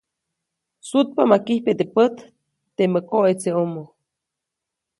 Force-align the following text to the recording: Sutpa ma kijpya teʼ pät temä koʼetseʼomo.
Sutpa 0.89 1.21
ma 1.29 1.37
kijpya 1.45 1.73
teʼ 1.79 1.91
pät 1.95 2.15
temä 2.75 2.99
koʼetseʼomo. 3.09 3.83